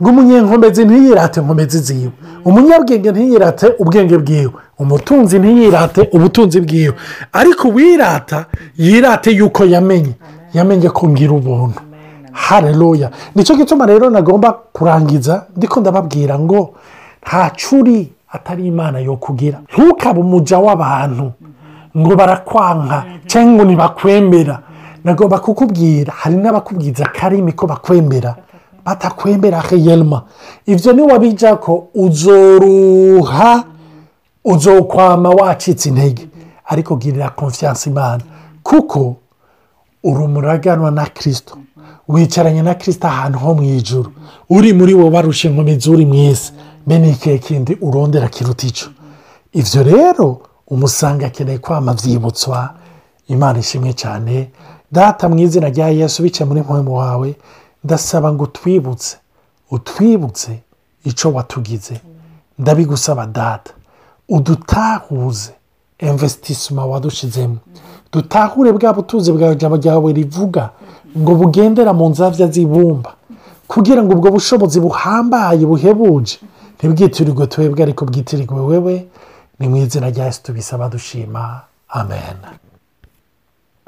ngo 0.02 0.10
umunyenkomezi 0.10 0.82
ntiyirate 0.86 1.38
nkomezi 1.46 1.78
ziwe 1.86 2.10
umunyabwenge 2.48 3.10
ntiyirate 3.14 3.66
ubwenge 3.82 4.16
bwiwe 4.24 4.52
umutunzi 4.82 5.36
ntiyirate 5.40 6.02
ubutunzi 6.16 6.58
bwiwe 6.66 6.94
ariko 7.40 7.64
uwirata 7.72 8.40
yirate 8.82 9.30
yuko 9.40 9.62
yamenye 9.74 10.14
yamenye 10.58 10.90
ko 10.98 11.04
ngira 11.12 11.34
ubuntu 11.40 11.80
hareruya 12.34 13.08
nicyo 13.36 13.54
gituma 13.60 13.84
rero 13.86 14.06
nagomba 14.10 14.50
kurangiza 14.76 15.34
ndiko 15.58 15.76
ndababwira 15.80 16.36
ngo 16.44 16.60
nta 17.26 17.44
curi 17.62 17.98
atari 18.36 18.64
imana 18.74 18.98
yo 19.00 19.16
kugira 19.24 19.58
ntukabe 19.72 20.20
umuja 20.26 20.58
w'abantu 20.66 21.26
ngo 21.98 22.12
barakwanka 22.20 22.98
cyangwa 23.32 23.52
ngo 23.56 23.64
ntibakwemera 23.68 24.56
nagomba 25.04 25.40
kukubwira 25.40 26.14
hari 26.16 26.36
n'abakubwiza 26.38 27.06
karimi 27.10 27.52
ko 27.58 27.66
bakwemera 27.66 28.36
batakwembera 28.86 29.62
heyerima 29.70 30.26
ibyo 30.70 30.92
niwabijya 30.94 31.56
ko 31.58 31.88
uzoruha 31.94 33.52
uzokwama 34.46 35.30
wacitse 35.30 35.90
intege 35.90 36.26
ariko 36.66 36.96
girira 37.02 37.30
konfiyanse 37.34 37.90
imana 37.90 38.24
kuko 38.64 39.16
uri 40.06 40.20
umuraganwa 40.26 40.92
na 40.92 41.06
kirisito 41.10 41.56
wicaranye 42.08 42.62
na 42.62 42.74
kirisito 42.78 43.08
ahantu 43.10 43.38
ho 43.42 43.50
mu 43.58 43.64
ijoro 43.66 44.10
uri 44.50 44.70
muri 44.74 44.94
wowe 44.94 45.10
barushe 45.10 45.48
inkomezi 45.50 45.90
uri 45.90 46.06
mwiza 46.06 46.52
bene 46.88 47.14
kindi 47.18 47.74
urondera 47.82 48.28
kiruta 48.30 48.66
icyo 48.70 48.88
ibyo 49.54 49.82
rero 49.84 50.28
umusanga 50.74 51.26
akeneye 51.28 51.58
kwama 51.58 51.94
byibutswa 51.94 52.58
imana 53.30 53.60
ishimwe 53.60 53.94
cyane 53.94 54.34
data 54.92 55.30
mu 55.30 55.40
izina 55.40 55.68
rya 55.72 55.88
yesu 55.90 56.24
bicaye 56.24 56.48
muri 56.48 56.62
mpamvu 56.68 56.92
wawe 57.00 57.30
ndasaba 57.84 58.28
ngo 58.34 58.46
twibutse 58.56 59.18
utwibutse 59.76 60.52
icyo 61.10 61.32
watugize 61.36 61.96
ndabigusaba 62.60 63.26
data 63.26 63.72
udutahuze 64.30 65.52
imvesitisima 66.00 66.86
wadushizemo 66.92 67.58
dutahure 68.12 68.72
bwa 68.76 68.94
butuzi 68.94 69.30
bwawe 69.36 70.10
rivuga 70.14 70.64
ngo 71.20 71.32
bugendera 71.40 71.92
mu 71.98 72.06
nzabya 72.12 72.48
z'ibumba 72.54 73.12
kugira 73.72 74.04
ngo 74.04 74.12
ubwo 74.16 74.28
bushobozi 74.36 74.78
buhambaye 74.84 75.64
buhebuje 75.72 76.36
ntibwitirirwe 76.78 77.44
twebwe 77.52 77.80
ariko 77.86 78.02
bwitirirwe 78.10 78.62
wewe 78.70 78.96
ni 79.60 79.66
mu 79.72 79.76
izina 79.84 80.10
rya 80.14 80.26
yesu 80.28 80.40
tubisaba 80.44 80.86
dushima 80.94 81.62
amen 82.00 82.38